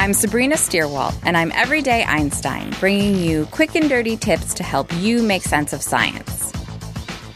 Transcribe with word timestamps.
I'm 0.00 0.14
Sabrina 0.14 0.54
Stierwalt, 0.54 1.14
and 1.24 1.36
I'm 1.36 1.52
Everyday 1.52 2.04
Einstein, 2.04 2.70
bringing 2.80 3.16
you 3.16 3.44
quick 3.50 3.74
and 3.74 3.86
dirty 3.86 4.16
tips 4.16 4.54
to 4.54 4.62
help 4.62 4.90
you 4.94 5.22
make 5.22 5.42
sense 5.42 5.74
of 5.74 5.82
science. 5.82 6.54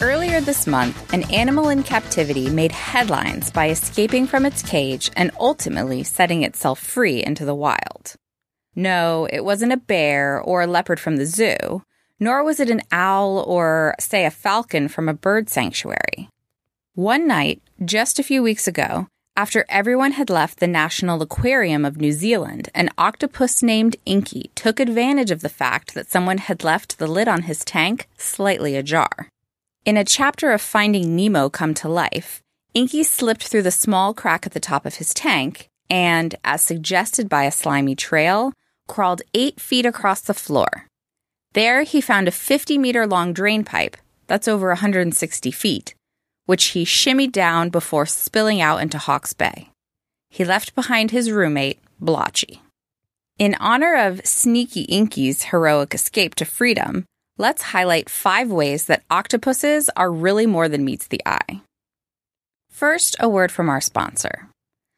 Earlier 0.00 0.40
this 0.40 0.66
month, 0.66 1.12
an 1.12 1.30
animal 1.30 1.68
in 1.68 1.82
captivity 1.82 2.48
made 2.48 2.73
headlines 2.73 3.50
by 3.50 3.68
escaping 3.68 4.27
from 4.27 4.46
its 4.46 4.62
cage 4.62 5.10
and 5.14 5.30
ultimately 5.38 6.04
setting 6.04 6.42
itself 6.42 6.80
free 6.80 7.23
into 7.23 7.45
the 7.45 7.54
wild. 7.54 8.14
No, 8.74 9.28
it 9.30 9.45
wasn't 9.45 9.74
a 9.74 9.76
bear 9.76 10.40
or 10.40 10.62
a 10.62 10.66
leopard 10.66 10.98
from 10.98 11.18
the 11.18 11.26
zoo, 11.26 11.82
nor 12.18 12.42
was 12.42 12.60
it 12.60 12.70
an 12.70 12.80
owl 12.90 13.45
or, 13.46 13.95
say, 14.01 14.24
a 14.24 14.30
falcon 14.30 14.88
from 14.88 15.10
a 15.10 15.12
bird 15.12 15.51
sanctuary. 15.51 16.30
One 16.95 17.26
night, 17.26 17.60
just 17.84 18.18
a 18.18 18.23
few 18.24 18.43
weeks 18.43 18.66
ago, 18.66 19.09
after 19.37 19.65
everyone 19.68 20.13
had 20.13 20.30
left 20.30 20.60
the 20.60 20.66
National 20.66 21.21
Aquarium 21.21 21.85
of 21.85 21.96
New 21.96 22.13
Zealand, 22.13 22.68
an 22.74 22.88
octopus 22.96 23.63
named 23.63 23.96
Inky 24.07 24.51
took 24.54 24.79
advantage 24.79 25.32
of 25.32 25.40
the 25.40 25.49
fact 25.49 25.95
that 25.95 26.09
someone 26.09 26.38
had 26.38 26.63
left 26.63 26.99
the 26.99 27.09
lid 27.09 27.27
on 27.27 27.43
his 27.43 27.65
tank 27.65 28.09
slightly 28.16 28.77
ajar. 28.77 29.29
In 29.85 29.96
a 29.96 30.05
chapter 30.05 30.52
of 30.52 30.62
Finding 30.62 31.16
Nemo 31.16 31.51
come 31.51 31.74
to 31.74 31.88
life, 31.88 32.43
Inky 32.74 33.02
slipped 33.02 33.49
through 33.49 33.62
the 33.62 33.71
small 33.71 34.15
crack 34.15 34.46
at 34.46 34.52
the 34.52 34.60
top 34.60 34.87
of 34.87 34.96
his 34.96 35.12
tank 35.12 35.68
and, 35.90 36.37
as 36.45 36.62
suggested 36.62 37.29
by 37.29 37.45
a 37.45 37.51
slimy 37.51 37.96
trail, 37.96 38.52
crawled 38.87 39.23
eight 39.35 39.60
feet 39.60 39.85
across 39.85 40.21
the 40.21 40.35
floor. 40.35 40.87
There 41.55 41.82
he 41.82 42.01
found 42.01 42.29
a 42.29 42.32
50 42.32 42.79
meter 42.79 43.07
long 43.07 43.32
drain 43.32 43.65
pipe, 43.65 43.96
that's 44.27 44.49
over 44.49 44.68
160 44.68 45.51
feet, 45.51 45.95
which 46.46 46.66
he 46.66 46.84
shimmied 46.84 47.32
down 47.32 47.70
before 47.70 48.06
spilling 48.06 48.60
out 48.60 48.80
into 48.82 48.98
Hawke's 48.98 49.32
Bay. 49.32 49.70
He 50.30 50.45
left 50.45 50.74
behind 50.74 51.10
his 51.10 51.30
roommate, 51.30 51.78
Blotchy. 52.00 52.60
In 53.38 53.56
honor 53.59 53.95
of 53.95 54.24
Sneaky 54.24 54.82
Inky's 54.82 55.45
heroic 55.45 55.95
escape 55.95 56.34
to 56.37 56.45
freedom, 56.45 57.04
let's 57.37 57.62
highlight 57.62 58.09
five 58.09 58.50
ways 58.50 58.87
that 58.87 59.02
octopuses 59.10 59.90
are 59.96 60.10
really 60.10 60.46
more 60.46 60.68
than 60.68 60.84
meets 60.84 61.06
the 61.06 61.20
eye. 61.26 61.60
First, 62.70 63.16
a 63.18 63.28
word 63.28 63.50
from 63.50 63.68
our 63.68 63.80
sponsor. 63.80 64.48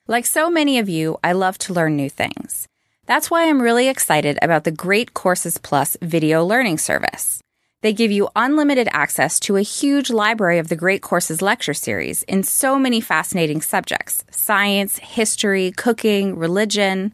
Like 0.08 0.26
so 0.26 0.50
many 0.50 0.78
of 0.78 0.88
you, 0.88 1.18
I 1.24 1.32
love 1.32 1.58
to 1.58 1.72
learn 1.72 1.96
new 1.96 2.08
things. 2.08 2.66
That's 3.06 3.30
why 3.30 3.48
I'm 3.48 3.62
really 3.62 3.88
excited 3.88 4.38
about 4.42 4.64
the 4.64 4.70
Great 4.70 5.14
Courses 5.14 5.58
Plus 5.58 5.96
video 6.02 6.44
learning 6.44 6.78
service. 6.78 7.40
They 7.82 7.92
give 7.92 8.10
you 8.10 8.28
unlimited 8.34 8.88
access 8.90 9.38
to 9.40 9.56
a 9.56 9.62
huge 9.62 10.10
library 10.10 10.58
of 10.58 10.68
the 10.68 10.76
Great 10.76 11.02
Courses 11.02 11.42
lecture 11.42 11.74
series 11.74 12.22
in 12.22 12.42
so 12.42 12.78
many 12.78 13.00
fascinating 13.00 13.60
subjects 13.60 14.24
science, 14.30 14.98
history, 14.98 15.72
cooking, 15.76 16.36
religion. 16.36 17.12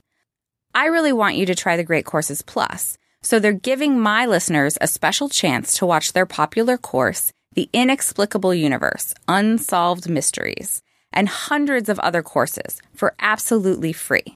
I 0.75 0.87
really 0.87 1.12
want 1.12 1.37
you 1.37 1.47
to 1.47 1.55
try 1.55 1.77
the 1.77 1.84
Great 1.84 2.06
Courses 2.06 2.43
Plus, 2.43 2.97
so 3.22 3.39
they're 3.39 3.53
giving 3.53 3.99
my 3.99 4.25
listeners 4.25 4.78
a 4.81 4.87
special 4.87 5.28
chance 5.28 5.77
to 5.78 5.87
watch 5.87 6.12
their 6.12 6.27
popular 6.27 6.78
course, 6.78 7.33
The 7.55 7.69
Inexplicable 7.72 8.55
Universe 8.55 9.15
Unsolved 9.28 10.09
Mysteries, 10.09 10.81
and 11.12 11.28
hundreds 11.28 11.89
of 11.89 11.99
other 11.99 12.22
courses 12.22 12.81
for 12.95 13.15
absolutely 13.19 13.93
free. 13.93 14.34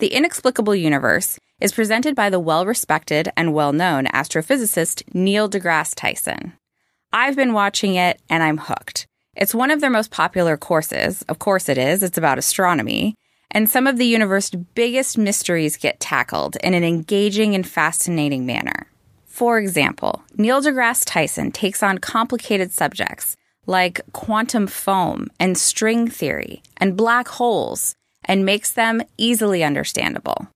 The 0.00 0.08
Inexplicable 0.08 0.74
Universe 0.74 1.38
is 1.60 1.70
presented 1.70 2.16
by 2.16 2.28
the 2.28 2.40
well 2.40 2.66
respected 2.66 3.30
and 3.36 3.54
well 3.54 3.72
known 3.72 4.06
astrophysicist 4.06 5.04
Neil 5.14 5.48
deGrasse 5.48 5.94
Tyson. 5.94 6.54
I've 7.12 7.36
been 7.36 7.52
watching 7.52 7.94
it 7.94 8.20
and 8.28 8.42
I'm 8.42 8.58
hooked. 8.58 9.06
It's 9.36 9.54
one 9.54 9.70
of 9.70 9.80
their 9.80 9.90
most 9.90 10.10
popular 10.10 10.56
courses. 10.56 11.22
Of 11.28 11.38
course 11.38 11.68
it 11.68 11.78
is. 11.78 12.02
It's 12.02 12.18
about 12.18 12.38
astronomy. 12.38 13.14
And 13.52 13.70
some 13.70 13.86
of 13.86 13.96
the 13.96 14.06
universe's 14.06 14.60
biggest 14.74 15.16
mysteries 15.16 15.76
get 15.76 16.00
tackled 16.00 16.56
in 16.56 16.74
an 16.74 16.82
engaging 16.82 17.54
and 17.54 17.66
fascinating 17.66 18.44
manner. 18.44 18.88
For 19.26 19.60
example, 19.60 20.24
Neil 20.36 20.60
deGrasse 20.60 21.04
Tyson 21.06 21.52
takes 21.52 21.84
on 21.84 21.98
complicated 21.98 22.72
subjects 22.72 23.36
like 23.64 24.00
quantum 24.12 24.66
foam 24.66 25.28
and 25.38 25.56
string 25.56 26.08
theory 26.08 26.64
and 26.78 26.96
black 26.96 27.28
holes 27.28 27.94
and 28.24 28.44
makes 28.44 28.72
them 28.72 29.02
easily 29.16 29.64
understandable. 29.64 30.48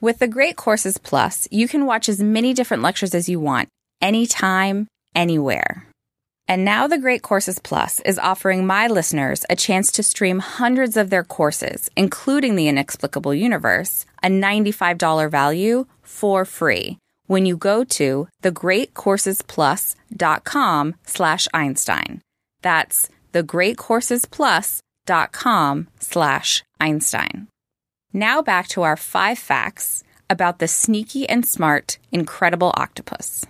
With 0.00 0.18
the 0.18 0.28
Great 0.28 0.56
Courses 0.56 0.98
Plus, 0.98 1.48
you 1.50 1.68
can 1.68 1.86
watch 1.86 2.08
as 2.08 2.20
many 2.20 2.52
different 2.52 2.82
lectures 2.82 3.14
as 3.14 3.28
you 3.28 3.40
want, 3.40 3.68
anytime, 4.00 4.88
anywhere. 5.14 5.86
And 6.48 6.64
now 6.64 6.86
the 6.86 6.98
Great 6.98 7.22
Courses 7.22 7.58
Plus 7.58 7.98
is 8.00 8.18
offering 8.18 8.66
my 8.66 8.86
listeners 8.86 9.44
a 9.50 9.56
chance 9.56 9.90
to 9.92 10.02
stream 10.02 10.38
hundreds 10.38 10.96
of 10.96 11.10
their 11.10 11.24
courses, 11.24 11.90
including 11.96 12.54
the 12.54 12.68
Inexplicable 12.68 13.34
Universe, 13.34 14.06
a 14.22 14.28
$95 14.28 15.30
value 15.30 15.86
for 16.02 16.44
free 16.44 16.98
when 17.26 17.46
you 17.46 17.56
go 17.56 17.82
to 17.84 18.28
thegreatcoursesplus.com 18.42 20.94
slash 21.04 21.48
Einstein. 21.52 22.22
That's 22.62 23.08
thegreatcoursesplus.com 25.06 25.88
slash 26.00 26.64
Einstein. 26.80 27.48
Now 28.12 28.42
back 28.42 28.68
to 28.68 28.82
our 28.82 28.96
five 28.96 29.38
facts 29.38 30.02
about 30.28 30.58
the 30.58 30.68
sneaky 30.68 31.28
and 31.28 31.46
smart, 31.46 31.98
incredible 32.12 32.72
octopus. 32.76 33.46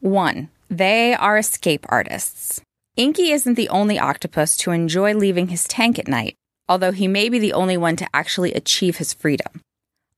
1. 0.00 0.48
They 0.68 1.14
are 1.14 1.38
escape 1.38 1.86
artists. 1.88 2.60
Inky 2.96 3.30
isn't 3.32 3.54
the 3.54 3.68
only 3.68 3.98
octopus 3.98 4.56
to 4.58 4.70
enjoy 4.70 5.14
leaving 5.14 5.48
his 5.48 5.64
tank 5.64 5.98
at 5.98 6.08
night, 6.08 6.34
although 6.68 6.92
he 6.92 7.08
may 7.08 7.28
be 7.28 7.38
the 7.38 7.52
only 7.52 7.76
one 7.76 7.96
to 7.96 8.08
actually 8.12 8.52
achieve 8.52 8.98
his 8.98 9.12
freedom. 9.12 9.62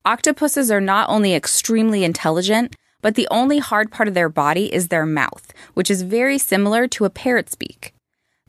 Octopuses 0.04 0.70
are 0.70 0.80
not 0.80 1.08
only 1.08 1.34
extremely 1.34 2.04
intelligent, 2.04 2.74
but 3.00 3.14
the 3.14 3.28
only 3.30 3.58
hard 3.58 3.90
part 3.90 4.08
of 4.08 4.14
their 4.14 4.28
body 4.28 4.72
is 4.72 4.88
their 4.88 5.06
mouth, 5.06 5.52
which 5.74 5.90
is 5.90 6.02
very 6.02 6.38
similar 6.38 6.88
to 6.88 7.04
a 7.04 7.10
parrot's 7.10 7.54
beak. 7.54 7.93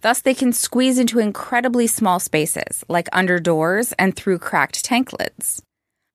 Thus, 0.02 0.22
they 0.22 0.34
can 0.34 0.54
squeeze 0.54 1.00
into 1.00 1.20
incredibly 1.20 1.88
small 1.88 2.20
spaces, 2.20 2.84
like 2.88 3.08
under 3.12 3.40
doors 3.40 3.94
and 3.94 4.16
through 4.16 4.40
cracked 4.40 4.84
tank 4.84 5.12
lids. 5.18 5.62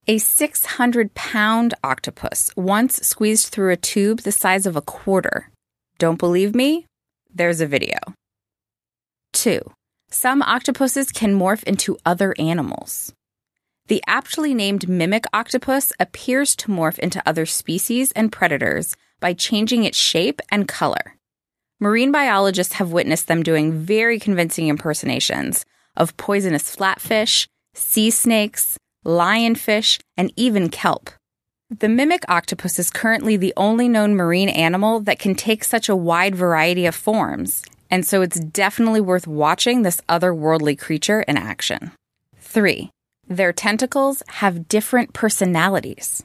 A 0.06 0.18
600 0.18 1.14
pound 1.14 1.74
octopus 1.84 2.50
once 2.56 2.96
squeezed 2.96 3.48
through 3.48 3.72
a 3.72 3.76
tube 3.76 4.20
the 4.20 4.32
size 4.32 4.66
of 4.66 4.76
a 4.76 4.82
quarter. 4.82 5.50
Don't 5.98 6.18
believe 6.18 6.54
me? 6.54 6.86
There's 7.32 7.60
a 7.60 7.66
video. 7.66 7.98
2. 9.34 9.60
Some 10.10 10.42
octopuses 10.42 11.12
can 11.12 11.38
morph 11.38 11.62
into 11.64 11.96
other 12.04 12.34
animals. 12.38 13.12
The 13.86 14.02
aptly 14.06 14.54
named 14.54 14.88
mimic 14.88 15.24
octopus 15.32 15.92
appears 16.00 16.56
to 16.56 16.68
morph 16.68 16.98
into 16.98 17.22
other 17.26 17.46
species 17.46 18.12
and 18.12 18.32
predators 18.32 18.96
by 19.20 19.34
changing 19.34 19.84
its 19.84 19.98
shape 19.98 20.40
and 20.50 20.66
color. 20.66 21.16
Marine 21.82 22.12
biologists 22.12 22.74
have 22.74 22.92
witnessed 22.92 23.26
them 23.26 23.42
doing 23.42 23.72
very 23.72 24.18
convincing 24.18 24.68
impersonations 24.68 25.64
of 25.96 26.14
poisonous 26.18 26.76
flatfish, 26.76 27.46
sea 27.72 28.10
snakes, 28.10 28.76
lionfish, 29.02 29.98
and 30.14 30.30
even 30.36 30.68
kelp. 30.68 31.08
The 31.70 31.88
mimic 31.88 32.22
octopus 32.28 32.78
is 32.78 32.90
currently 32.90 33.38
the 33.38 33.54
only 33.56 33.88
known 33.88 34.14
marine 34.14 34.50
animal 34.50 35.00
that 35.00 35.18
can 35.18 35.34
take 35.34 35.64
such 35.64 35.88
a 35.88 35.96
wide 35.96 36.34
variety 36.34 36.84
of 36.84 36.94
forms, 36.94 37.64
and 37.90 38.06
so 38.06 38.20
it's 38.20 38.38
definitely 38.38 39.00
worth 39.00 39.26
watching 39.26 39.80
this 39.80 40.02
otherworldly 40.06 40.78
creature 40.78 41.22
in 41.22 41.38
action. 41.38 41.92
3. 42.40 42.90
Their 43.26 43.54
tentacles 43.54 44.22
have 44.28 44.68
different 44.68 45.14
personalities. 45.14 46.24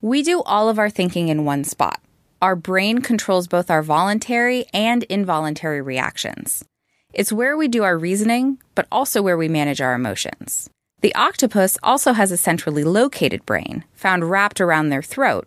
We 0.00 0.24
do 0.24 0.42
all 0.42 0.68
of 0.68 0.80
our 0.80 0.90
thinking 0.90 1.28
in 1.28 1.44
one 1.44 1.62
spot 1.62 2.00
our 2.40 2.54
brain 2.54 3.00
controls 3.00 3.48
both 3.48 3.70
our 3.70 3.82
voluntary 3.82 4.66
and 4.72 5.02
involuntary 5.04 5.80
reactions. 5.80 6.64
It's 7.12 7.32
where 7.32 7.56
we 7.56 7.68
do 7.68 7.82
our 7.82 7.98
reasoning, 7.98 8.58
but 8.74 8.86
also 8.92 9.22
where 9.22 9.36
we 9.36 9.48
manage 9.48 9.80
our 9.80 9.94
emotions. 9.94 10.70
The 11.00 11.14
octopus 11.14 11.78
also 11.82 12.12
has 12.12 12.32
a 12.32 12.36
centrally 12.36 12.84
located 12.84 13.46
brain, 13.46 13.84
found 13.94 14.30
wrapped 14.30 14.60
around 14.60 14.88
their 14.88 15.02
throat, 15.02 15.46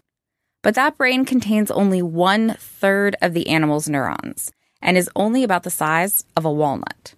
But 0.64 0.76
that 0.76 0.98
brain 0.98 1.26
contains 1.26 1.72
only 1.72 2.02
one 2.02 2.56
third 2.60 3.16
of 3.22 3.34
the 3.34 3.50
animal's 3.50 3.90
neurons 3.90 4.52
and 4.82 4.98
is 4.98 5.10
only 5.16 5.44
about 5.44 5.64
the 5.64 5.70
size 5.70 6.24
of 6.36 6.46
a 6.46 6.52
walnut. 6.52 7.16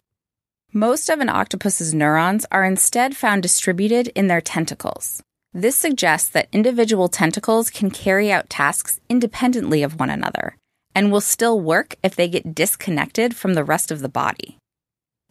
Most 0.71 1.09
of 1.09 1.19
an 1.19 1.29
octopus's 1.29 1.93
neurons 1.93 2.45
are 2.51 2.63
instead 2.63 3.15
found 3.15 3.43
distributed 3.43 4.07
in 4.15 4.27
their 4.27 4.41
tentacles. 4.41 5.21
This 5.55 5.75
suggests 5.75 6.29
that 6.29 6.47
individual 6.51 7.07
tentacles 7.07 7.69
can 7.69 7.91
carry 7.91 8.31
out 8.31 8.49
tasks 8.49 8.99
independently 9.07 9.83
of 9.83 9.99
one 9.99 10.09
another 10.09 10.57
and 10.95 11.11
will 11.11 11.21
still 11.21 11.59
work 11.59 11.95
if 12.03 12.15
they 12.15 12.27
get 12.27 12.55
disconnected 12.55 13.35
from 13.35 13.53
the 13.53 13.63
rest 13.63 13.91
of 13.91 13.99
the 13.99 14.09
body. 14.09 14.57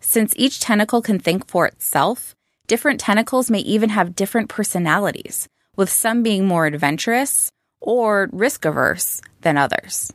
Since 0.00 0.34
each 0.36 0.60
tentacle 0.60 1.02
can 1.02 1.18
think 1.18 1.48
for 1.48 1.66
itself, 1.66 2.36
different 2.68 3.00
tentacles 3.00 3.50
may 3.50 3.60
even 3.60 3.90
have 3.90 4.14
different 4.14 4.48
personalities, 4.48 5.48
with 5.76 5.90
some 5.90 6.22
being 6.22 6.46
more 6.46 6.66
adventurous 6.66 7.50
or 7.80 8.28
risk 8.32 8.64
averse 8.64 9.22
than 9.40 9.56
others. 9.56 10.12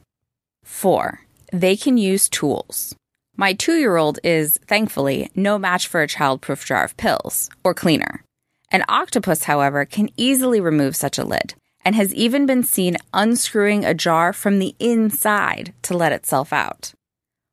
4. 0.63 1.21
They 1.51 1.75
can 1.75 1.98
use 1.98 2.30
tools. 2.30 2.95
My 3.36 3.53
two 3.53 3.75
year 3.75 3.98
old 3.98 4.19
is, 4.24 4.57
thankfully, 4.68 5.30
no 5.36 5.57
match 5.60 5.88
for 5.88 6.01
a 6.01 6.07
childproof 6.07 6.65
jar 6.65 6.83
of 6.86 6.98
pills 6.98 7.50
or 7.63 7.74
cleaner. 7.74 8.24
An 8.71 8.83
octopus, 8.89 9.43
however, 9.43 9.85
can 9.85 10.09
easily 10.17 10.59
remove 10.59 10.95
such 10.95 11.17
a 11.17 11.23
lid 11.23 11.55
and 11.85 11.95
has 11.95 12.13
even 12.13 12.45
been 12.45 12.63
seen 12.63 12.97
unscrewing 13.13 13.85
a 13.85 13.93
jar 13.93 14.33
from 14.33 14.59
the 14.59 14.75
inside 14.79 15.73
to 15.83 15.95
let 15.95 16.11
itself 16.11 16.51
out. 16.51 16.93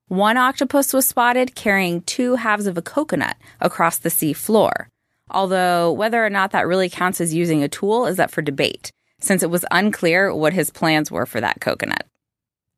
One 0.09 0.37
octopus 0.37 0.93
was 0.93 1.07
spotted 1.07 1.55
carrying 1.55 2.03
two 2.03 2.35
halves 2.35 2.67
of 2.67 2.77
a 2.77 2.83
coconut 2.83 3.37
across 3.61 3.99
the 3.99 4.11
sea 4.11 4.33
floor, 4.33 4.89
although 5.31 5.93
whether 5.93 6.25
or 6.25 6.31
not 6.31 6.51
that 6.51 6.67
really 6.67 6.91
counts 6.91 7.21
as 7.21 7.33
using 7.33 7.63
a 7.63 7.69
tool 7.69 8.07
is 8.07 8.19
up 8.19 8.31
for 8.31 8.43
debate, 8.43 8.91
since 9.21 9.43
it 9.43 9.51
was 9.51 9.65
unclear 9.71 10.35
what 10.35 10.53
his 10.53 10.71
plans 10.71 11.11
were 11.11 11.27
for 11.27 11.41
that 11.41 11.61
coconut. 11.61 12.07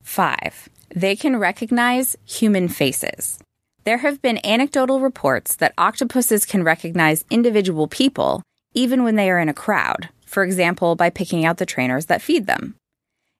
5. 0.03 0.69
They 0.95 1.17
can 1.17 1.37
recognize 1.37 2.17
human 2.25 2.69
faces. 2.69 3.39
There 3.87 3.99
have 3.99 4.21
been 4.21 4.45
anecdotal 4.45 4.99
reports 4.99 5.55
that 5.57 5.73
octopuses 5.79 6.45
can 6.45 6.65
recognize 6.65 7.25
individual 7.31 7.87
people 7.87 8.43
even 8.75 9.05
when 9.05 9.15
they 9.15 9.31
are 9.31 9.39
in 9.39 9.49
a 9.49 9.55
crowd, 9.55 10.09
for 10.27 10.43
example, 10.43 10.97
by 10.97 11.09
picking 11.09 11.45
out 11.45 11.59
the 11.59 11.67
trainers 11.67 12.07
that 12.07 12.21
feed 12.21 12.49
them. 12.49 12.75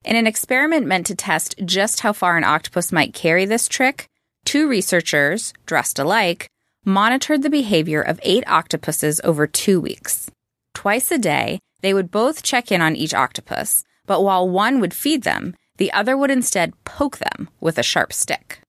In 0.05 0.15
an 0.15 0.25
experiment 0.25 0.87
meant 0.87 1.05
to 1.07 1.15
test 1.15 1.55
just 1.65 1.99
how 1.99 2.13
far 2.13 2.37
an 2.37 2.45
octopus 2.45 2.93
might 2.93 3.13
carry 3.13 3.43
this 3.43 3.67
trick, 3.67 4.07
two 4.45 4.69
researchers, 4.69 5.51
dressed 5.65 5.99
alike, 5.99 6.49
monitored 6.85 7.43
the 7.43 7.49
behavior 7.49 8.01
of 8.01 8.21
eight 8.23 8.45
octopuses 8.47 9.19
over 9.25 9.47
two 9.47 9.81
weeks. 9.81 10.31
Twice 10.73 11.11
a 11.11 11.17
day, 11.17 11.59
they 11.81 11.93
would 11.93 12.09
both 12.09 12.41
check 12.41 12.71
in 12.71 12.79
on 12.79 12.95
each 12.95 13.13
octopus, 13.13 13.83
but 14.05 14.23
while 14.23 14.47
one 14.47 14.79
would 14.79 14.93
feed 14.93 15.23
them, 15.23 15.55
the 15.75 15.91
other 15.91 16.15
would 16.15 16.31
instead 16.31 16.71
poke 16.85 17.17
them 17.17 17.49
with 17.59 17.77
a 17.77 17.83
sharp 17.83 18.13
stick. 18.13 18.61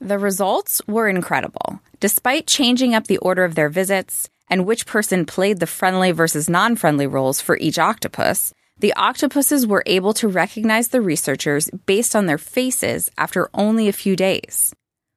The 0.00 0.18
results 0.18 0.82
were 0.86 1.08
incredible. 1.08 1.80
Despite 2.00 2.46
changing 2.46 2.94
up 2.94 3.06
the 3.06 3.18
order 3.18 3.44
of 3.44 3.54
their 3.54 3.68
visits 3.68 4.28
and 4.50 4.66
which 4.66 4.86
person 4.86 5.24
played 5.24 5.60
the 5.60 5.66
friendly 5.66 6.10
versus 6.10 6.48
non 6.48 6.76
friendly 6.76 7.06
roles 7.06 7.40
for 7.40 7.56
each 7.58 7.78
octopus, 7.78 8.52
the 8.78 8.92
octopuses 8.94 9.66
were 9.66 9.84
able 9.86 10.12
to 10.14 10.28
recognize 10.28 10.88
the 10.88 11.00
researchers 11.00 11.70
based 11.86 12.16
on 12.16 12.26
their 12.26 12.38
faces 12.38 13.10
after 13.16 13.48
only 13.54 13.88
a 13.88 13.92
few 13.92 14.16
days. 14.16 14.74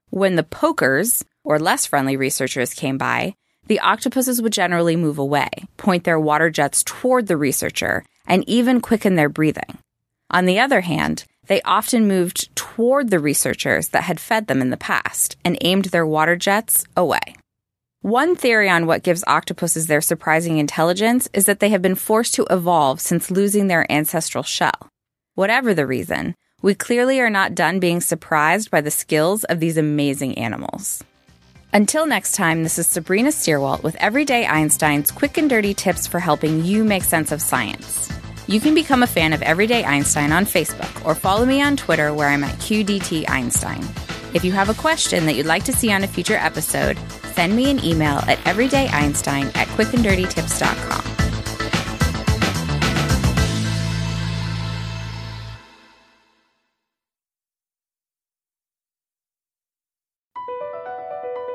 When 0.10 0.36
the 0.36 0.44
pokers, 0.44 1.26
or 1.44 1.60
less 1.60 1.86
friendly 1.86 2.16
researchers, 2.16 2.74
came 2.74 2.98
by, 2.98 3.36
the 3.66 3.80
octopuses 3.80 4.42
would 4.42 4.54
generally 4.54 4.96
move 4.96 5.18
away, 5.18 5.50
point 5.76 6.04
their 6.04 6.20
water 6.20 6.50
jets 6.50 6.84
toward 6.84 7.28
the 7.28 7.36
researcher, 7.36 8.06
and 8.26 8.48
even 8.48 8.80
quicken 8.80 9.16
their 9.16 9.28
breathing. 9.28 9.78
On 10.30 10.46
the 10.46 10.60
other 10.60 10.82
hand, 10.82 11.26
they 11.48 11.62
often 11.64 12.08
moved 12.08 12.56
toward 12.56 13.10
the 13.10 13.20
researchers 13.20 13.90
that 13.90 14.04
had 14.04 14.20
fed 14.20 14.48
them 14.48 14.62
in 14.62 14.70
the 14.70 14.78
past 14.78 15.36
and 15.44 15.58
aimed 15.62 15.86
their 15.86 16.06
water 16.06 16.36
jets 16.36 16.86
away. 16.96 17.36
One 18.02 18.36
theory 18.36 18.70
on 18.70 18.86
what 18.86 19.04
gives 19.04 19.24
octopuses 19.28 19.88
their 19.88 20.02
surprising 20.02 20.60
intelligence 20.60 21.28
is 21.34 21.46
that 21.46 21.60
they 21.60 21.70
have 21.70 21.82
been 21.82 21.96
forced 21.96 22.36
to 22.36 22.46
evolve 22.50 23.02
since 23.02 23.32
losing 23.32 23.68
their 23.68 23.92
ancestral 23.92 24.44
shell. 24.44 24.90
Whatever 25.34 25.74
the 25.74 25.88
reason, 25.88 26.36
we 26.62 26.74
clearly 26.74 27.20
are 27.20 27.30
not 27.30 27.56
done 27.56 27.80
being 27.80 28.02
surprised 28.02 28.72
by 28.72 28.82
the 28.82 28.92
skills 28.92 29.44
of 29.46 29.60
these 29.60 29.78
amazing 29.78 30.38
animals. 30.38 31.04
Until 31.74 32.06
next 32.06 32.36
time, 32.36 32.64
this 32.64 32.80
is 32.80 32.88
Sabrina 32.88 33.30
Stierwalt 33.30 33.84
with 33.84 33.96
Everyday 33.98 34.46
Einstein's 34.46 35.12
quick 35.12 35.38
and 35.38 35.50
dirty 35.50 35.74
tips 35.74 36.08
for 36.08 36.20
helping 36.20 36.64
you 36.64 36.84
make 36.84 37.04
sense 37.04 37.32
of 37.32 37.42
science. 37.42 38.10
You 38.50 38.62
can 38.62 38.74
become 38.74 39.04
a 39.04 39.08
fan 39.08 39.34
of 39.34 39.42
Everyday 39.42 39.84
Einstein 39.84 40.32
on 40.32 40.46
Facebook 40.46 41.06
or 41.06 41.14
follow 41.16 41.46
me 41.46 41.62
on 41.62 41.76
Twitter 41.76 42.14
where 42.14 42.30
I'm 42.30 42.46
at 42.46 42.56
QDT 42.56 43.30
Einstein. 43.30 43.84
If 44.34 44.46
you 44.46 44.54
have 44.54 44.70
a 44.70 44.74
question 44.74 45.26
that 45.26 45.36
you'd 45.36 45.46
like 45.46 45.66
to 45.66 45.74
see 45.74 45.92
on 45.92 46.04
a 46.04 46.08
future 46.08 46.36
episode, 46.36 46.98
send 47.34 47.58
me 47.58 47.70
an 47.70 47.84
email 47.84 48.20
at 48.20 48.38
everydayeinstein 48.40 49.54
at 49.58 49.68
quickanddirtytips.com. 49.76 51.04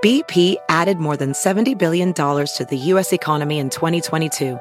BP 0.04 0.56
added 0.68 0.98
more 0.98 1.16
than 1.16 1.32
$70 1.32 1.78
billion 1.78 2.12
to 2.12 2.66
the 2.68 2.76
U.S. 2.76 3.12
economy 3.12 3.60
in 3.60 3.70
2022 3.70 4.60